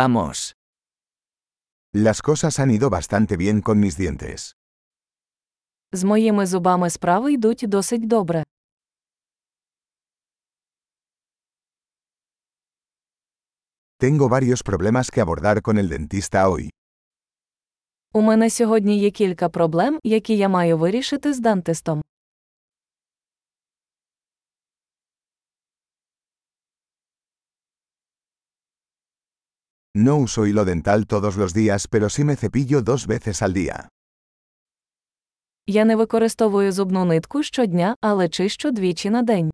[0.00, 0.54] Vamos.
[1.94, 4.54] Las cosas han ido bastante bien con mis dientes.
[5.92, 8.44] З моїми зубами справи йдуть досить добре.
[13.98, 16.70] Tengo varios problemas que abordar con el dentista hoy.
[18.12, 22.02] У мене сьогодні є кілька проблем, які я маю вирішити з дантистом.
[29.98, 33.88] No uso hilo dental todos los días, pero sí me cepillo dos veces al día.
[35.66, 39.50] Я не використовую зубну нитку щодня, але чищу двічі на день.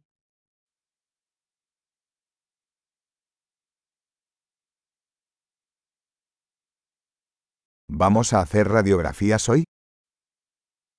[7.88, 9.64] ¿Vamos a hacer radiografías hoy?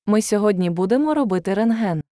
[0.05, 2.03] Ми сьогодні будемо робити рентген.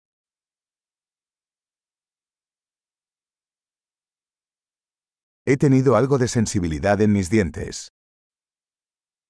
[5.48, 7.88] He tenido algo de sensibilidad en mis dientes.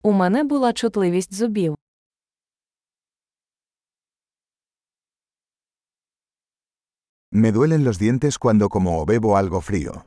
[0.03, 1.77] У мене була чутливість зубів.
[7.33, 10.05] Me duelen los dientes cuando como o bebo algo frío.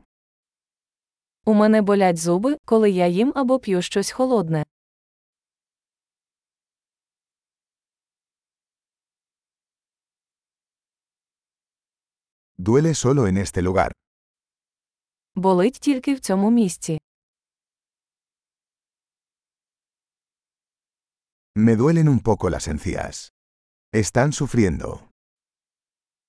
[1.46, 4.66] У мене болять зуби, коли я їм або п'ю щось холодне.
[12.58, 13.92] Duele solo en este lugar.
[15.36, 17.02] Болить тільки в цьому місці.
[21.56, 23.32] Me duelen un poco las encías.
[23.94, 25.00] Están sufriendo.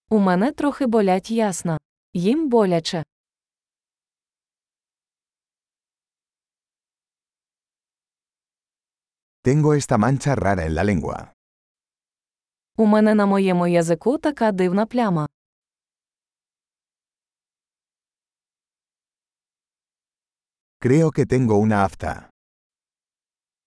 [0.08, 1.78] У мене трохи болять ясна.
[2.14, 3.04] Їм боляче.
[9.42, 11.26] Tengo esta mancha rara en la lengua.
[12.76, 15.28] У мене на моєму язику така дивна пляма.
[20.85, 22.29] Creo que tengo una afta.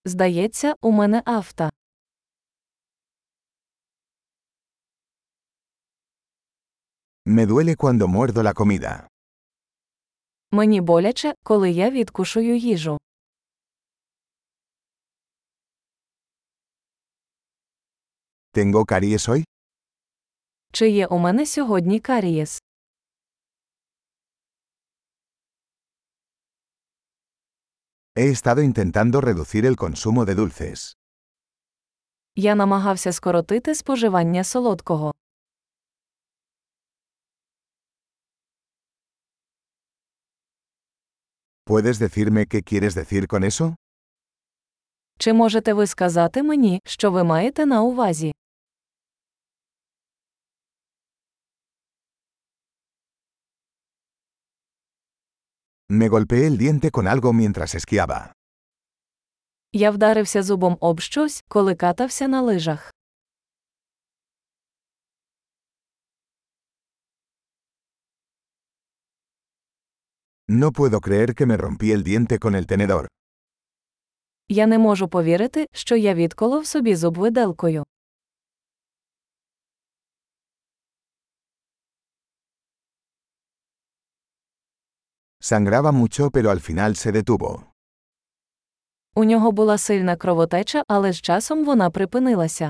[0.05, 1.69] Здається, у мене авто.
[7.25, 9.07] Me duele cuando muerdo la comida.
[10.51, 12.97] Мені боляче, коли я відкушую їжу.
[18.53, 19.43] ¿Tengo caries hoy?
[20.73, 22.61] Чи є у мене сьогодні карієс?
[28.19, 30.97] He estado intentando reducir el consumo de dulces.
[32.35, 35.13] Я намагався скоротити споживання солодкого.
[41.65, 43.75] ¿Puedes decirme qué quieres decir con eso?
[45.19, 48.31] Чи можете ви сказати мені, що ви маєте на увазі?
[55.91, 58.33] Me golpeé el diente con algo mientras esquiaba.
[59.73, 62.91] Я вдарився зубом об щось, коли катався на лижах.
[70.47, 73.07] No puedo creer que me rompí el diente con el tenedor.
[74.49, 77.83] Я не можу повірити, що я відколов собі зуб виделкою.
[85.49, 87.63] Sangraba mucho pero al final se detuvo.
[89.15, 92.69] У нього була сильна кровотеча, але з часом вона припинилася.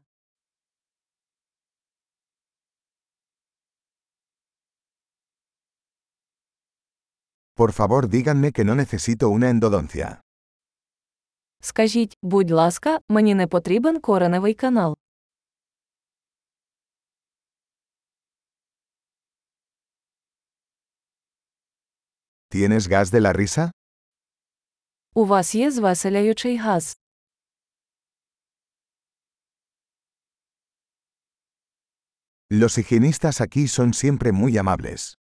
[7.56, 10.18] Por favor díganme que no necesito una endodoncia.
[11.62, 14.97] Скажіть, будь ласка, мені не потрібен кореневий канал.
[22.49, 23.71] ¿Tienes gas de la risa?
[25.15, 26.97] У вас є звеселяючий газ.
[32.50, 35.15] Los higienistas aquí son siempre muy amables.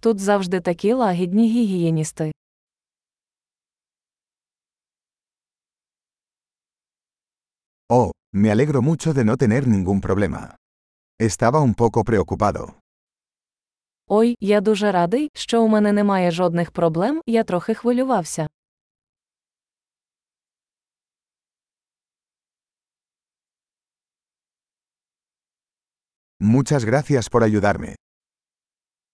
[0.00, 2.32] Тут завжди такі лагідні гігієністи.
[7.88, 10.56] Oh, me alegro mucho de no tener ningún problema.
[11.18, 12.78] Estaba un poco preocupado.
[14.07, 18.47] Ой, я дуже радий, що у мене немає жодних проблем, я трохи хвилювався.
[26.39, 27.95] Muchas gracias por ayudarme.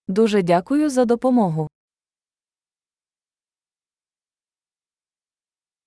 [0.07, 1.67] Дуже дякую за допомогу.